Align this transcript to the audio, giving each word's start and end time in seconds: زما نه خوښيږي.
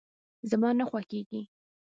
زما 0.49 0.69
نه 0.77 0.85
خوښيږي. 0.89 1.41